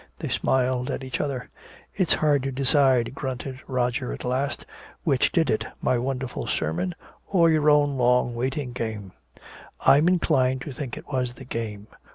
They 0.17 0.29
smiled 0.29 0.89
at 0.89 1.03
each 1.03 1.21
other. 1.21 1.47
"It's 1.95 2.15
hard 2.15 2.41
to 2.41 2.51
decide," 2.51 3.13
grunted 3.13 3.59
Roger 3.67 4.11
at 4.11 4.23
last. 4.25 4.65
"Which 5.03 5.31
did 5.31 5.51
it 5.51 5.63
my 5.79 5.99
wonderful 5.99 6.47
sermon 6.47 6.95
or 7.27 7.51
your 7.51 7.69
own 7.69 7.97
long 7.97 8.33
waiting 8.33 8.71
game? 8.73 9.11
I'm 9.79 10.07
inclined 10.07 10.61
to 10.61 10.71
think 10.71 10.97
it 10.97 11.13
was 11.13 11.35
the 11.35 11.45
game. 11.45 11.85